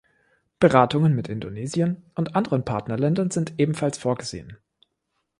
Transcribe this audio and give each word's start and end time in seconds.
Beratungen 0.59 1.13
mit 1.13 1.27
Indonesien 1.29 2.03
und 2.15 2.35
anderen 2.35 2.65
Partnerländern 2.65 3.29
sind 3.29 3.59
ebenfalls 3.59 3.99
vorgesehen. 3.99 4.57